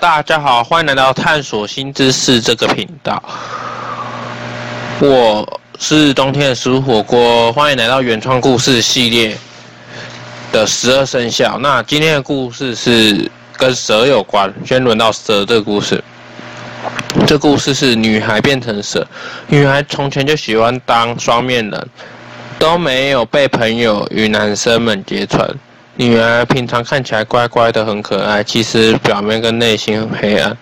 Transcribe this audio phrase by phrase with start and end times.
[0.00, 3.22] 大家好，欢迎来到探索新知识这个频道。
[4.98, 9.38] 我是冬天的食物火锅，欢迎来到原创故事系列
[10.50, 11.56] 的十二生肖。
[11.60, 16.02] 那今天的故事是跟蛇有关，先轮到蛇这个故事。
[17.24, 19.06] 这故事是女孩变成蛇。
[19.46, 21.88] 女孩从前就喜欢当双面人，
[22.58, 25.48] 都没有被朋友与男生们揭穿。
[26.00, 30.56] 女儿平常看起来乖乖的，很可爱，其实表面跟内心很黑暗。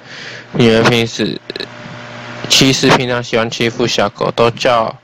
[0.53, 1.39] 女儿平时
[2.49, 4.97] 其实平常喜欢欺负小狗，都叫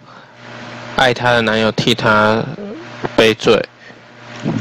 [0.97, 2.43] 爱她的男友替她
[3.15, 3.63] 背罪。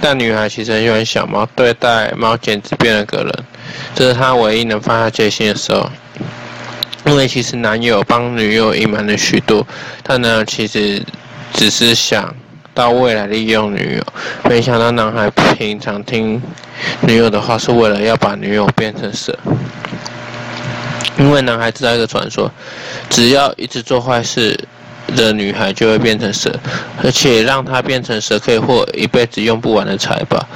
[0.02, 3.34] 但女孩其实很喜欢小猫，对待猫简直变了个人。
[3.96, 5.90] 这是她唯一能放下戒心的时候。
[7.06, 9.66] 因为其实男友帮女友隐瞒了许多，
[10.04, 11.02] 但男友其实
[11.54, 12.36] 只是想。
[12.74, 14.04] 到未来利用女友，
[14.50, 16.42] 没想到男孩平常听
[17.02, 19.38] 女友的话，是为了要把女友变成蛇。
[21.18, 22.50] 因为男孩知道一个传说，
[23.10, 24.58] 只要一直做坏事
[25.16, 26.50] 的女孩就会变成蛇，
[27.04, 30.48] 而且让她变成蛇可以获一辈子用不完的财宝。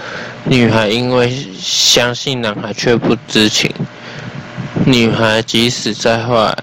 [0.46, 3.70] 女孩因为相信男孩，却不知情。
[4.88, 6.56] 女孩即使再坏，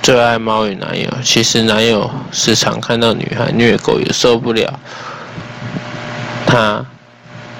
[0.00, 1.10] 最爱猫与男友。
[1.24, 4.78] 其实男友时常看到女孩虐狗也受不了。
[6.46, 6.86] 他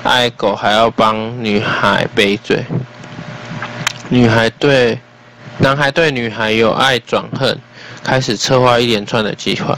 [0.04, 2.64] 爱狗还要帮女孩背罪。
[4.08, 5.00] 女孩对
[5.58, 7.58] 男孩对女孩由爱转恨，
[8.04, 9.76] 开始策划一连串的计划，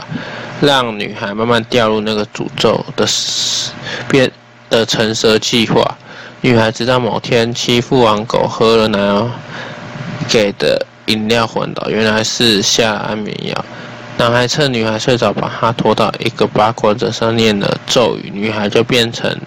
[0.61, 3.07] 让女孩慢慢掉入那个诅咒的
[4.07, 4.31] 变
[4.69, 5.97] 的成蛇计划。
[6.41, 9.31] 女孩直到某天欺负完狗，喝了男友。
[10.31, 13.65] 给的饮料昏倒，原来是下安眠药。
[14.17, 19.37] 男孩趁女孩睡着，把她拖到一个八卦阵上念了咒语，女孩就变成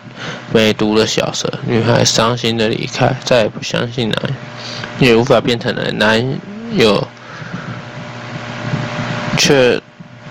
[0.53, 1.51] 没毒的小蛇。
[1.67, 4.23] 女孩伤心的离开，再也不相信男
[5.01, 5.97] 友，也无法变成人。
[5.97, 6.39] 男
[6.75, 7.09] 友
[9.39, 9.81] 却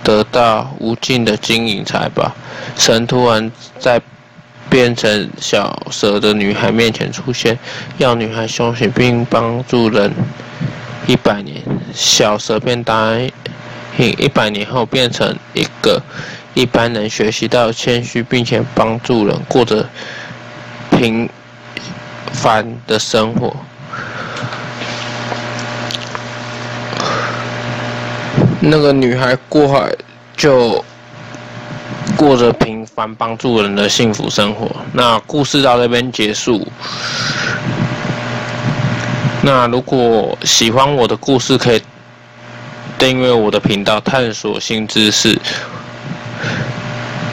[0.04, 2.31] 得到无尽的金银财宝。
[2.78, 4.00] 神突然在
[4.73, 7.59] 变成小蛇的女孩面前出现，
[8.00, 10.11] 要女孩修行并帮助人
[11.06, 11.61] 一百年。
[11.94, 13.13] 小蛇便答
[14.00, 16.01] 应，一百年后变成一个
[16.56, 19.88] 一般人，学习到谦虚，并且帮助人，过着
[20.90, 21.29] 平
[22.31, 23.55] 凡的生活。
[28.59, 29.94] 那个女孩过海
[30.35, 30.84] 就
[32.18, 32.74] 过着平。
[32.96, 34.69] 凡帮助人的幸福生活。
[34.91, 36.68] 那故事到这边结束。
[39.41, 41.81] 那如果喜欢我的故事，可以
[43.00, 45.41] 订阅我的频道，探索新知识。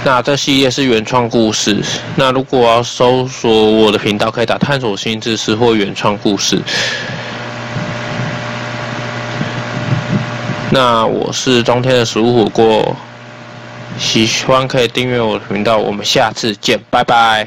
[0.02, 1.78] 那这系列是原创故事。
[2.16, 6.58] 那如果要搜索我的频道，可以打“探索新知识”或“原创故事”。
[10.72, 12.96] 那我是冬天的食物火锅。
[13.98, 17.46] 喜欢可以订阅我的频道，我们下次见，拜拜。